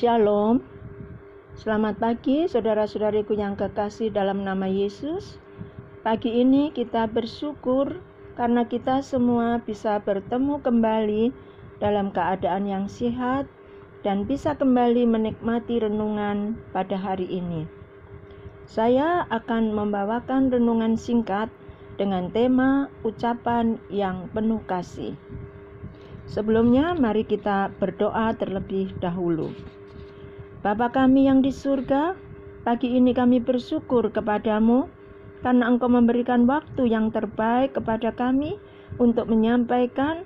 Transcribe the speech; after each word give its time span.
Shalom. 0.00 0.64
Selamat 1.60 2.00
pagi 2.00 2.48
saudara-saudariku 2.48 3.36
yang 3.36 3.52
kekasih 3.52 4.08
dalam 4.08 4.48
nama 4.48 4.64
Yesus. 4.64 5.36
Pagi 6.00 6.40
ini 6.40 6.72
kita 6.72 7.04
bersyukur 7.04 8.00
karena 8.32 8.64
kita 8.64 9.04
semua 9.04 9.60
bisa 9.60 10.00
bertemu 10.00 10.64
kembali 10.64 11.36
dalam 11.84 12.16
keadaan 12.16 12.64
yang 12.64 12.88
sehat 12.88 13.44
dan 14.00 14.24
bisa 14.24 14.56
kembali 14.56 15.04
menikmati 15.04 15.84
renungan 15.84 16.56
pada 16.72 16.96
hari 16.96 17.28
ini. 17.28 17.68
Saya 18.64 19.28
akan 19.28 19.76
membawakan 19.76 20.48
renungan 20.48 20.96
singkat 20.96 21.52
dengan 22.00 22.32
tema 22.32 22.88
ucapan 23.04 23.76
yang 23.92 24.32
penuh 24.32 24.64
kasih. 24.64 25.12
Sebelumnya, 26.24 26.96
mari 26.96 27.28
kita 27.28 27.68
berdoa 27.76 28.32
terlebih 28.32 28.96
dahulu. 28.96 29.52
Bapa 30.60 30.92
kami 30.92 31.24
yang 31.24 31.40
di 31.40 31.48
surga, 31.48 32.12
pagi 32.68 32.92
ini 32.92 33.16
kami 33.16 33.40
bersyukur 33.40 34.12
kepadamu 34.12 34.92
karena 35.40 35.64
Engkau 35.72 35.88
memberikan 35.88 36.44
waktu 36.44 36.84
yang 36.84 37.08
terbaik 37.08 37.72
kepada 37.72 38.12
kami 38.12 38.60
untuk 39.00 39.32
menyampaikan 39.32 40.20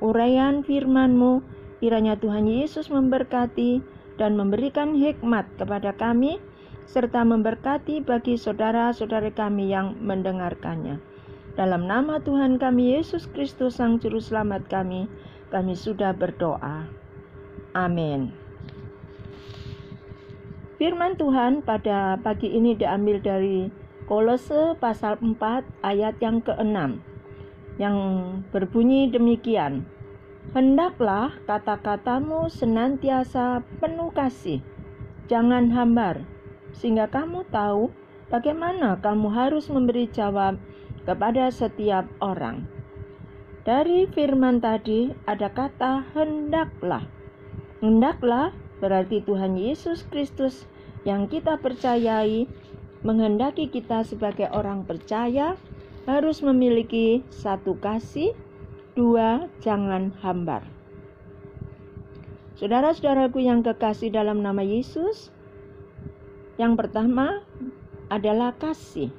uraian 0.00 0.64
firman-Mu. 0.64 1.44
Kiranya 1.84 2.16
Tuhan 2.16 2.48
Yesus 2.48 2.88
memberkati 2.88 3.84
dan 4.16 4.32
memberikan 4.40 4.96
hikmat 4.96 5.44
kepada 5.60 5.92
kami 5.92 6.40
serta 6.88 7.20
memberkati 7.20 8.00
bagi 8.00 8.40
saudara-saudari 8.40 9.28
kami 9.36 9.68
yang 9.76 9.92
mendengarkannya. 10.00 10.96
Dalam 11.52 11.84
nama 11.84 12.16
Tuhan 12.24 12.56
kami 12.56 12.96
Yesus 12.96 13.28
Kristus 13.28 13.76
Sang 13.76 14.00
Juru 14.00 14.24
Selamat 14.24 14.64
kami, 14.72 15.04
kami 15.52 15.76
sudah 15.76 16.16
berdoa. 16.16 16.88
Amin. 17.76 18.45
Firman 20.76 21.16
Tuhan 21.16 21.64
pada 21.64 22.20
pagi 22.20 22.52
ini 22.52 22.76
diambil 22.76 23.16
dari 23.24 23.72
Kolose 24.04 24.76
pasal 24.76 25.16
4 25.24 25.40
ayat 25.80 26.20
yang 26.20 26.44
ke-6 26.44 27.00
yang 27.80 27.96
berbunyi 28.52 29.08
demikian. 29.08 29.88
Hendaklah 30.52 31.32
kata-katamu 31.48 32.52
senantiasa 32.52 33.64
penuh 33.80 34.12
kasih, 34.12 34.60
jangan 35.32 35.72
hambar, 35.72 36.28
sehingga 36.76 37.08
kamu 37.08 37.48
tahu 37.48 37.88
bagaimana 38.28 39.00
kamu 39.00 39.32
harus 39.32 39.72
memberi 39.72 40.12
jawab 40.12 40.60
kepada 41.08 41.48
setiap 41.48 42.04
orang. 42.20 42.68
Dari 43.64 44.12
firman 44.12 44.60
tadi 44.60 45.08
ada 45.24 45.48
kata 45.48 46.04
hendaklah. 46.12 47.08
Hendaklah 47.80 48.52
berarti 48.82 49.24
Tuhan 49.24 49.56
Yesus 49.56 50.04
Kristus 50.08 50.68
yang 51.06 51.30
kita 51.30 51.56
percayai 51.62 52.50
menghendaki 53.06 53.70
kita 53.70 54.02
sebagai 54.02 54.50
orang 54.50 54.82
percaya 54.82 55.54
harus 56.06 56.42
memiliki 56.42 57.22
satu 57.30 57.78
kasih, 57.78 58.34
dua 58.94 59.46
jangan 59.62 60.14
hambar. 60.22 60.66
Saudara-saudaraku 62.56 63.44
yang 63.44 63.60
kekasih 63.60 64.08
dalam 64.08 64.40
nama 64.40 64.64
Yesus, 64.64 65.28
yang 66.56 66.72
pertama 66.74 67.44
adalah 68.08 68.56
kasih. 68.56 69.12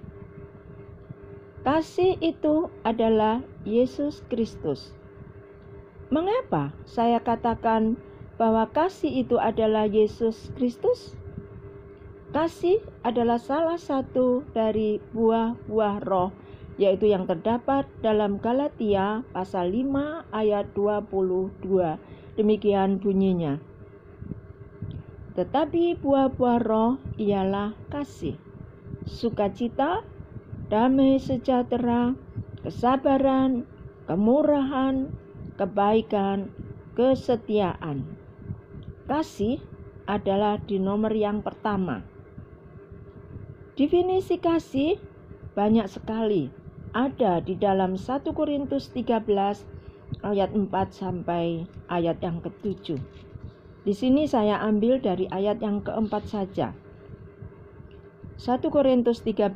Kasih 1.62 2.18
itu 2.24 2.72
adalah 2.82 3.44
Yesus 3.68 4.24
Kristus. 4.32 4.96
Mengapa 6.08 6.72
saya 6.88 7.20
katakan 7.20 8.00
bahwa 8.38 8.70
kasih 8.70 9.26
itu 9.26 9.42
adalah 9.42 9.90
Yesus 9.90 10.54
Kristus? 10.54 11.18
Kasih 12.32 12.80
adalah 13.02 13.42
salah 13.42 13.82
satu 13.82 14.46
dari 14.54 15.02
buah-buah 15.12 15.98
roh 16.06 16.30
yaitu 16.78 17.10
yang 17.10 17.26
terdapat 17.26 17.90
dalam 18.06 18.38
Galatia 18.38 19.26
pasal 19.34 19.74
5 19.74 20.30
ayat 20.30 20.70
22. 20.78 21.98
Demikian 22.38 23.02
bunyinya. 23.02 23.58
Tetapi 25.34 25.98
buah-buah 25.98 26.60
roh 26.62 27.02
ialah 27.18 27.74
kasih, 27.90 28.38
sukacita, 29.10 30.06
damai 30.70 31.18
sejahtera, 31.18 32.14
kesabaran, 32.62 33.66
kemurahan, 34.06 35.10
kebaikan, 35.58 36.54
kesetiaan. 36.94 38.06
Kasih 39.08 39.64
adalah 40.04 40.60
di 40.60 40.84
nomor 40.84 41.16
yang 41.16 41.40
pertama. 41.40 42.04
Definisi 43.80 44.36
kasih 44.36 45.00
banyak 45.56 45.88
sekali 45.88 46.52
ada 46.92 47.40
di 47.40 47.56
dalam 47.56 47.96
1 47.96 48.28
Korintus 48.36 48.92
13 48.92 49.24
ayat 50.28 50.52
4 50.52 50.68
sampai 50.92 51.64
ayat 51.88 52.20
yang 52.20 52.44
ketujuh. 52.44 53.00
Di 53.88 53.94
sini 53.96 54.28
saya 54.28 54.60
ambil 54.60 55.00
dari 55.00 55.32
ayat 55.32 55.64
yang 55.64 55.80
keempat 55.80 56.28
saja. 56.28 56.76
1 58.38 58.60
Korintus 58.68 59.24
13 59.24 59.56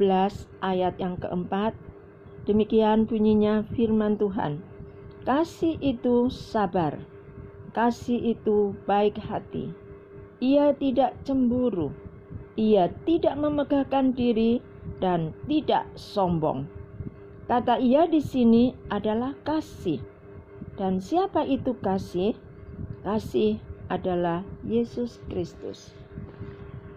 ayat 0.64 0.96
yang 0.98 1.20
keempat 1.20 1.78
Demikian 2.50 3.06
bunyinya 3.06 3.62
firman 3.78 4.18
Tuhan 4.18 4.66
Kasih 5.22 5.78
itu 5.78 6.34
sabar 6.34 6.98
Kasih 7.72 8.36
itu 8.36 8.76
baik 8.84 9.16
hati. 9.16 9.72
Ia 10.44 10.76
tidak 10.76 11.16
cemburu. 11.24 11.96
Ia 12.60 12.92
tidak 13.08 13.40
memegahkan 13.40 14.12
diri 14.12 14.60
dan 15.00 15.32
tidak 15.48 15.88
sombong. 15.96 16.68
Kata 17.48 17.80
ia 17.80 18.08
di 18.12 18.20
sini 18.20 18.76
adalah 18.92 19.32
kasih. 19.48 20.04
Dan 20.76 21.00
siapa 21.00 21.48
itu 21.48 21.76
kasih? 21.80 22.36
Kasih 23.08 23.60
adalah 23.88 24.44
Yesus 24.68 25.24
Kristus. 25.32 25.96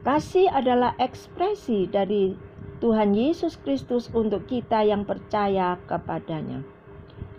Kasih 0.03 0.51
adalah 0.51 0.99
ekspresi 0.99 1.87
dari 1.87 2.35
Tuhan 2.83 3.15
Yesus 3.15 3.57
Kristus 3.63 4.11
untuk 4.11 4.45
kita 4.51 4.83
yang 4.83 5.07
percaya 5.07 5.79
kepadanya. 5.89 6.74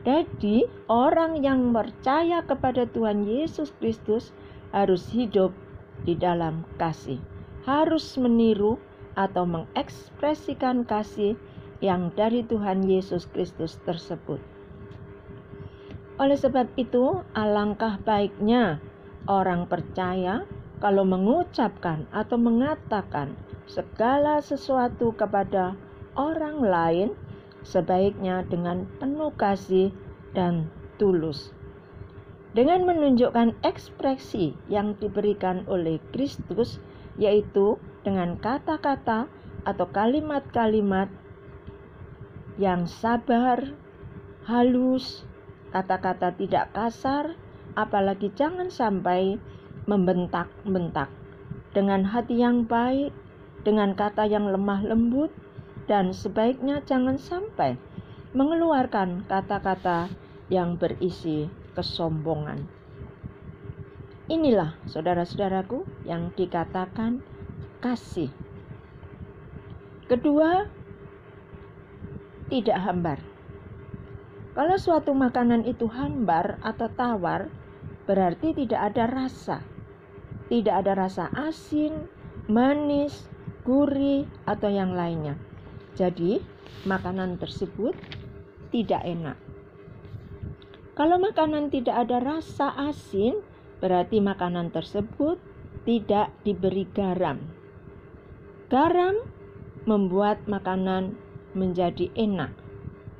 Jadi, 0.06 0.70
orang 0.86 1.42
yang 1.42 1.74
percaya 1.74 2.46
kepada 2.46 2.86
Tuhan 2.86 3.26
Yesus 3.26 3.74
Kristus 3.82 4.30
harus 4.70 5.10
hidup 5.10 5.50
di 6.06 6.14
dalam 6.14 6.62
kasih, 6.78 7.18
harus 7.66 8.14
meniru 8.22 8.78
atau 9.18 9.50
mengekspresikan 9.50 10.86
kasih 10.86 11.34
yang 11.82 12.14
dari 12.14 12.46
Tuhan 12.46 12.86
Yesus 12.86 13.26
Kristus 13.34 13.82
tersebut. 13.82 14.38
Oleh 16.22 16.38
sebab 16.38 16.70
itu, 16.78 17.26
alangkah 17.34 18.00
baiknya 18.00 18.80
orang 19.26 19.66
percaya 19.66 20.46
kalau 20.80 21.04
mengucapkan 21.04 22.06
atau 22.14 22.38
mengatakan 22.38 23.34
segala 23.66 24.40
sesuatu 24.40 25.12
kepada 25.18 25.74
orang 26.16 26.62
lain, 26.62 27.10
sebaiknya 27.66 28.46
dengan 28.46 28.86
penuh 29.02 29.34
kasih 29.34 29.90
dan 30.38 30.70
tulus. 31.02 31.52
Dengan 32.56 32.88
menunjukkan 32.88 33.60
ekspresi 33.68 34.56
yang 34.72 34.96
diberikan 34.96 35.68
oleh 35.68 36.00
Kristus, 36.16 36.80
yaitu 37.20 37.76
dengan 38.08 38.40
kata-kata 38.40 39.28
atau 39.68 39.86
kalimat-kalimat 39.92 41.12
yang 42.56 42.88
sabar, 42.88 43.76
halus, 44.48 45.28
kata-kata 45.76 46.32
tidak 46.40 46.72
kasar, 46.72 47.36
apalagi 47.76 48.32
jangan 48.40 48.72
sampai 48.72 49.36
membentak-bentak. 49.84 51.12
Dengan 51.76 52.08
hati 52.08 52.40
yang 52.40 52.64
baik, 52.64 53.12
dengan 53.68 53.92
kata 53.98 54.24
yang 54.32 54.48
lemah 54.48 54.80
lembut, 54.88 55.34
dan 55.86 56.14
sebaiknya 56.14 56.82
jangan 56.86 57.18
sampai 57.18 57.78
mengeluarkan 58.36 59.24
kata-kata 59.30 60.12
yang 60.52 60.76
berisi 60.76 61.50
kesombongan. 61.74 62.68
Inilah 64.26 64.74
saudara-saudaraku 64.90 65.86
yang 66.10 66.34
dikatakan 66.34 67.22
kasih. 67.82 68.34
Kedua, 70.10 70.66
tidak 72.50 72.78
hambar. 72.82 73.20
Kalau 74.58 74.78
suatu 74.82 75.14
makanan 75.14 75.68
itu 75.70 75.86
hambar 75.90 76.58
atau 76.66 76.90
tawar, 76.90 77.50
berarti 78.10 78.54
tidak 78.54 78.94
ada 78.94 79.06
rasa 79.06 79.58
tidak 80.46 80.86
ada 80.86 80.94
rasa 80.94 81.34
asin, 81.34 82.06
manis, 82.46 83.26
gurih, 83.66 84.30
atau 84.46 84.70
yang 84.70 84.94
lainnya. 84.94 85.42
Jadi, 85.96 86.44
makanan 86.84 87.40
tersebut 87.40 87.96
tidak 88.70 89.02
enak. 89.08 89.40
Kalau 90.96 91.20
makanan 91.20 91.72
tidak 91.72 92.08
ada 92.08 92.24
rasa 92.24 92.72
asin, 92.88 93.40
berarti 93.84 94.20
makanan 94.24 94.72
tersebut 94.72 95.40
tidak 95.84 96.32
diberi 96.48 96.88
garam. 96.92 97.40
Garam 98.72 99.24
membuat 99.84 100.44
makanan 100.48 101.16
menjadi 101.56 102.12
enak 102.16 102.52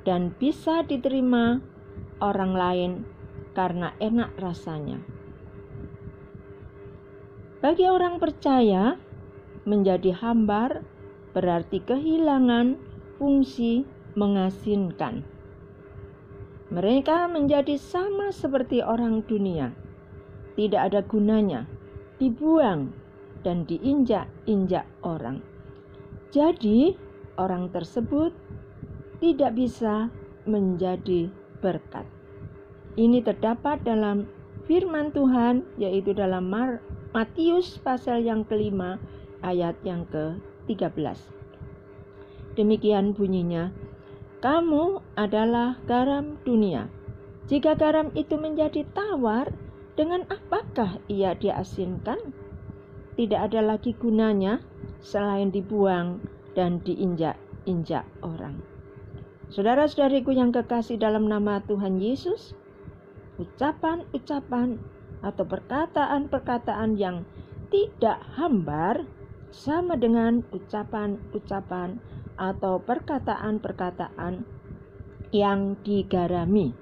dan 0.04 0.32
bisa 0.36 0.84
diterima 0.84 1.60
orang 2.20 2.52
lain 2.52 2.92
karena 3.56 3.92
enak 4.00 4.32
rasanya. 4.36 5.00
Bagi 7.60 7.88
orang 7.88 8.20
percaya, 8.20 9.00
menjadi 9.66 10.14
hambar 10.16 10.86
berarti 11.36 11.84
kehilangan 11.84 12.80
fungsi 13.20 13.84
mengasinkan. 14.16 15.20
Mereka 16.72 17.28
menjadi 17.28 17.76
sama 17.76 18.32
seperti 18.32 18.80
orang 18.80 19.20
dunia, 19.28 19.76
tidak 20.56 20.90
ada 20.90 21.00
gunanya, 21.04 21.68
dibuang 22.16 22.90
dan 23.44 23.68
diinjak-injak 23.68 24.88
orang. 25.04 25.44
Jadi, 26.32 26.96
orang 27.36 27.68
tersebut 27.70 28.32
tidak 29.20 29.54
bisa 29.54 30.08
menjadi 30.48 31.28
berkat. 31.60 32.08
Ini 32.96 33.20
terdapat 33.20 33.84
dalam 33.84 34.24
firman 34.64 35.12
Tuhan, 35.12 35.62
yaitu 35.76 36.16
dalam 36.16 36.48
Matius 37.12 37.76
pasal 37.78 38.24
yang 38.24 38.42
kelima, 38.42 38.96
ayat 39.44 39.76
yang 39.86 40.08
ke-13. 40.66 41.18
Demikian 42.58 43.14
bunyinya, 43.14 43.70
kamu 44.42 45.00
adalah 45.14 45.78
garam 45.86 46.36
dunia. 46.42 46.90
Jika 47.46 47.78
garam 47.78 48.10
itu 48.18 48.34
menjadi 48.34 48.82
tawar, 48.90 49.54
dengan 49.94 50.26
apakah 50.28 50.98
ia 51.08 51.32
diasinkan? 51.38 52.18
Tidak 53.16 53.38
ada 53.38 53.64
lagi 53.64 53.96
gunanya 53.96 54.60
selain 55.00 55.48
dibuang 55.48 56.20
dan 56.52 56.84
diinjak-injak 56.84 58.04
orang. 58.20 58.60
Saudara-saudariku 59.48 60.34
yang 60.34 60.52
kekasih 60.52 61.00
dalam 61.00 61.30
nama 61.30 61.62
Tuhan 61.64 62.02
Yesus, 62.02 62.52
ucapan-ucapan 63.40 64.76
atau 65.24 65.44
perkataan-perkataan 65.48 66.98
yang 66.98 67.24
tidak 67.72 68.20
hambar 68.36 69.06
sama 69.56 69.96
dengan 69.96 70.44
ucapan-ucapan 70.52 71.96
atau 72.36 72.76
perkataan-perkataan 72.84 74.44
yang 75.32 75.80
digarami. 75.80 76.76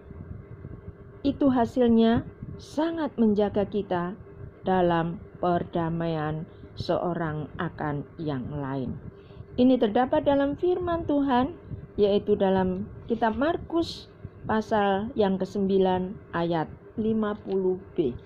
Itu 1.23 1.55
hasilnya 1.55 2.26
sangat 2.59 3.15
menjaga 3.15 3.62
kita 3.71 4.19
dalam 4.67 5.23
perdamaian 5.38 6.43
seorang 6.75 7.47
akan 7.62 8.03
yang 8.19 8.43
lain. 8.50 8.99
Ini 9.55 9.79
terdapat 9.79 10.27
dalam 10.27 10.59
firman 10.59 11.06
Tuhan, 11.06 11.55
yaitu 11.94 12.35
dalam 12.35 12.91
kitab 13.06 13.38
Markus 13.38 14.11
pasal 14.50 15.15
yang 15.15 15.38
ke-9 15.38 15.70
ayat 16.35 16.67
50b. 16.99 18.19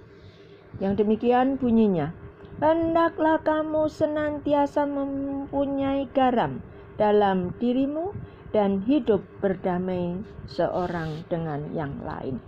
Yang 0.80 0.94
demikian 1.04 1.60
bunyinya, 1.60 2.16
Hendaklah 2.58 3.38
kamu 3.46 3.86
senantiasa 3.86 4.82
mempunyai 4.82 6.10
garam 6.10 6.58
dalam 6.98 7.54
dirimu 7.62 8.10
dan 8.50 8.82
hidup 8.82 9.22
berdamai 9.38 10.26
seorang 10.50 11.22
dengan 11.30 11.70
yang 11.70 12.02
lain. 12.02 12.42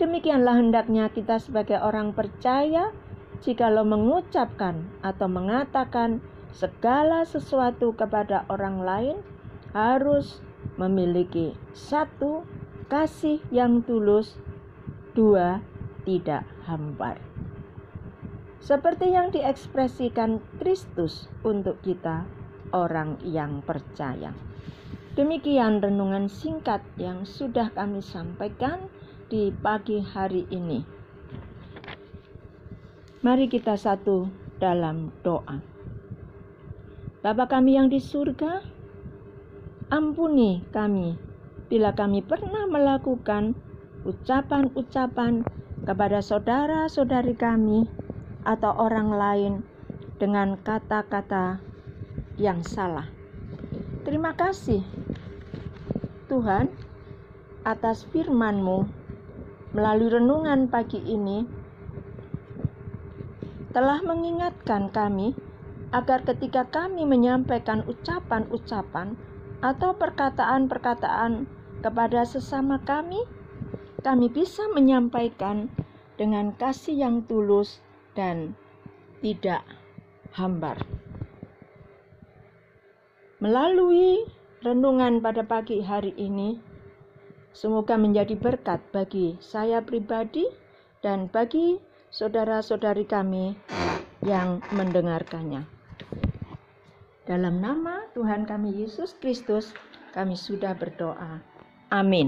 Demikianlah 0.00 0.56
hendaknya 0.56 1.12
kita 1.12 1.36
sebagai 1.36 1.76
orang 1.76 2.16
percaya 2.16 2.88
jikalau 3.44 3.84
mengucapkan 3.84 4.88
atau 5.04 5.28
mengatakan 5.28 6.24
segala 6.48 7.28
sesuatu 7.28 7.92
kepada 7.92 8.48
orang 8.48 8.80
lain 8.80 9.16
harus 9.76 10.40
memiliki 10.80 11.52
satu 11.76 12.48
kasih 12.88 13.44
yang 13.52 13.84
tulus, 13.84 14.40
dua 15.12 15.60
tidak 16.08 16.48
hambar. 16.64 17.20
Seperti 18.58 19.14
yang 19.14 19.30
diekspresikan 19.30 20.42
Kristus 20.58 21.30
untuk 21.46 21.78
kita 21.80 22.26
orang 22.74 23.16
yang 23.24 23.62
percaya. 23.62 24.34
Demikian 25.14 25.82
renungan 25.82 26.30
singkat 26.30 26.82
yang 26.94 27.26
sudah 27.26 27.74
kami 27.74 27.98
sampaikan 27.98 28.86
di 29.26 29.50
pagi 29.50 29.98
hari 29.98 30.46
ini. 30.50 30.86
Mari 33.18 33.50
kita 33.50 33.74
satu 33.74 34.30
dalam 34.62 35.10
doa. 35.26 35.58
Bapa 37.18 37.50
kami 37.50 37.74
yang 37.74 37.90
di 37.90 37.98
surga, 37.98 38.62
ampuni 39.90 40.62
kami 40.70 41.18
bila 41.66 41.92
kami 41.92 42.22
pernah 42.22 42.64
melakukan 42.70 43.58
ucapan-ucapan 44.06 45.42
kepada 45.82 46.22
saudara-saudari 46.22 47.34
kami 47.34 47.90
atau 48.46 48.74
orang 48.76 49.10
lain 49.14 49.52
dengan 50.18 50.58
kata-kata 50.58 51.62
yang 52.38 52.62
salah. 52.66 53.06
Terima 54.06 54.34
kasih 54.34 54.82
Tuhan 56.30 56.70
atas 57.66 58.06
firman-Mu 58.10 58.88
melalui 59.76 60.10
renungan 60.10 60.70
pagi 60.70 61.02
ini 61.04 61.44
telah 63.74 64.00
mengingatkan 64.00 64.88
kami 64.88 65.36
agar 65.92 66.24
ketika 66.24 66.64
kami 66.68 67.04
menyampaikan 67.04 67.84
ucapan-ucapan 67.84 69.16
atau 69.60 69.92
perkataan-perkataan 69.96 71.48
kepada 71.80 72.26
sesama 72.26 72.82
kami, 72.82 73.22
kami 74.02 74.30
bisa 74.30 74.66
menyampaikan 74.72 75.70
dengan 76.18 76.52
kasih 76.54 76.98
yang 77.06 77.22
tulus 77.24 77.80
dan 78.18 78.58
tidak 79.22 79.62
hambar. 80.34 80.82
Melalui 83.38 84.26
renungan 84.66 85.22
pada 85.22 85.46
pagi 85.46 85.78
hari 85.78 86.10
ini, 86.18 86.58
semoga 87.54 87.94
menjadi 87.94 88.34
berkat 88.34 88.82
bagi 88.90 89.38
saya 89.38 89.78
pribadi 89.78 90.42
dan 90.98 91.30
bagi 91.30 91.78
saudara-saudari 92.10 93.06
kami 93.06 93.54
yang 94.26 94.58
mendengarkannya. 94.74 95.62
Dalam 97.30 97.62
nama 97.62 98.08
Tuhan 98.16 98.48
kami 98.48 98.82
Yesus 98.82 99.14
Kristus, 99.22 99.70
kami 100.10 100.34
sudah 100.34 100.74
berdoa. 100.74 101.38
Amin. 101.92 102.16